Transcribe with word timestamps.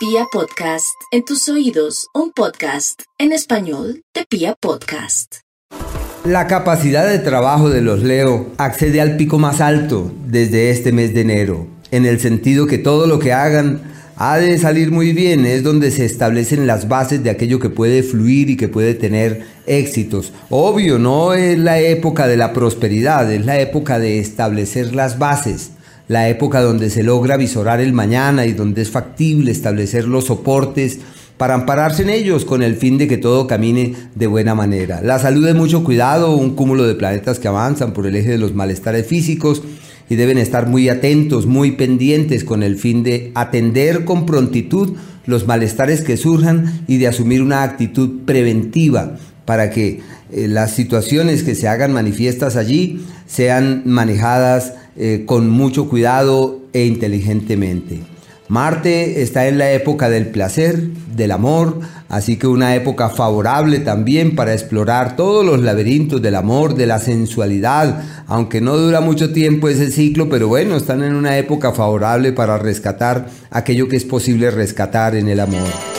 Pia 0.00 0.24
Podcast, 0.32 0.96
en 1.12 1.26
tus 1.26 1.46
oídos, 1.50 2.06
un 2.14 2.32
podcast 2.32 3.02
en 3.18 3.32
español 3.32 4.00
de 4.14 4.24
Pia 4.24 4.56
Podcast. 4.58 5.40
La 6.24 6.46
capacidad 6.46 7.06
de 7.06 7.18
trabajo 7.18 7.68
de 7.68 7.82
los 7.82 8.02
Leo 8.02 8.46
accede 8.56 9.02
al 9.02 9.18
pico 9.18 9.38
más 9.38 9.60
alto 9.60 10.10
desde 10.24 10.70
este 10.70 10.92
mes 10.92 11.12
de 11.12 11.20
enero, 11.20 11.66
en 11.90 12.06
el 12.06 12.18
sentido 12.18 12.66
que 12.66 12.78
todo 12.78 13.06
lo 13.06 13.18
que 13.18 13.34
hagan 13.34 13.82
ha 14.16 14.38
de 14.38 14.56
salir 14.56 14.90
muy 14.90 15.12
bien, 15.12 15.44
es 15.44 15.62
donde 15.62 15.90
se 15.90 16.06
establecen 16.06 16.66
las 16.66 16.88
bases 16.88 17.22
de 17.22 17.28
aquello 17.28 17.58
que 17.58 17.68
puede 17.68 18.02
fluir 18.02 18.48
y 18.48 18.56
que 18.56 18.68
puede 18.68 18.94
tener 18.94 19.44
éxitos. 19.66 20.32
Obvio, 20.48 20.98
no 20.98 21.34
es 21.34 21.58
la 21.58 21.78
época 21.78 22.26
de 22.26 22.38
la 22.38 22.54
prosperidad, 22.54 23.30
es 23.30 23.44
la 23.44 23.60
época 23.60 23.98
de 23.98 24.18
establecer 24.18 24.94
las 24.94 25.18
bases 25.18 25.72
la 26.10 26.28
época 26.28 26.60
donde 26.60 26.90
se 26.90 27.04
logra 27.04 27.36
visorar 27.36 27.80
el 27.80 27.92
mañana 27.92 28.44
y 28.44 28.52
donde 28.52 28.82
es 28.82 28.90
factible 28.90 29.52
establecer 29.52 30.08
los 30.08 30.24
soportes 30.24 30.98
para 31.36 31.54
ampararse 31.54 32.02
en 32.02 32.10
ellos 32.10 32.44
con 32.44 32.64
el 32.64 32.74
fin 32.74 32.98
de 32.98 33.06
que 33.06 33.16
todo 33.16 33.46
camine 33.46 33.94
de 34.16 34.26
buena 34.26 34.56
manera. 34.56 35.02
La 35.02 35.20
salud 35.20 35.46
es 35.46 35.54
mucho 35.54 35.84
cuidado, 35.84 36.34
un 36.34 36.56
cúmulo 36.56 36.84
de 36.84 36.96
planetas 36.96 37.38
que 37.38 37.46
avanzan 37.46 37.92
por 37.92 38.08
el 38.08 38.16
eje 38.16 38.30
de 38.30 38.38
los 38.38 38.56
malestares 38.56 39.06
físicos 39.06 39.62
y 40.08 40.16
deben 40.16 40.38
estar 40.38 40.66
muy 40.66 40.88
atentos, 40.88 41.46
muy 41.46 41.70
pendientes 41.76 42.42
con 42.42 42.64
el 42.64 42.74
fin 42.74 43.04
de 43.04 43.30
atender 43.36 44.04
con 44.04 44.26
prontitud 44.26 44.96
los 45.26 45.46
malestares 45.46 46.00
que 46.00 46.16
surjan 46.16 46.82
y 46.88 46.96
de 46.96 47.06
asumir 47.06 47.40
una 47.40 47.62
actitud 47.62 48.24
preventiva 48.24 49.16
para 49.44 49.70
que 49.70 50.00
eh, 50.32 50.48
las 50.48 50.72
situaciones 50.72 51.42
que 51.42 51.54
se 51.54 51.68
hagan 51.68 51.92
manifiestas 51.92 52.56
allí 52.56 53.04
sean 53.26 53.82
manejadas 53.84 54.74
eh, 54.96 55.24
con 55.26 55.48
mucho 55.48 55.88
cuidado 55.88 56.60
e 56.72 56.84
inteligentemente. 56.84 58.00
Marte 58.50 59.22
está 59.22 59.46
en 59.46 59.58
la 59.58 59.70
época 59.70 60.10
del 60.10 60.26
placer, 60.26 60.88
del 61.14 61.30
amor, 61.30 61.78
así 62.08 62.36
que 62.36 62.48
una 62.48 62.74
época 62.74 63.08
favorable 63.08 63.78
también 63.78 64.34
para 64.34 64.52
explorar 64.52 65.14
todos 65.14 65.46
los 65.46 65.60
laberintos 65.60 66.20
del 66.20 66.34
amor, 66.34 66.74
de 66.74 66.86
la 66.86 66.98
sensualidad, 66.98 68.02
aunque 68.26 68.60
no 68.60 68.76
dura 68.76 69.00
mucho 69.00 69.32
tiempo 69.32 69.68
ese 69.68 69.92
ciclo, 69.92 70.28
pero 70.28 70.48
bueno, 70.48 70.76
están 70.76 71.04
en 71.04 71.14
una 71.14 71.38
época 71.38 71.70
favorable 71.70 72.32
para 72.32 72.58
rescatar 72.58 73.28
aquello 73.50 73.86
que 73.86 73.96
es 73.96 74.04
posible 74.04 74.50
rescatar 74.50 75.14
en 75.14 75.28
el 75.28 75.38
amor. 75.38 75.89